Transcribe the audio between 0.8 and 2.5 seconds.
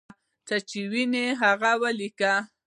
ویني هغه لیکي.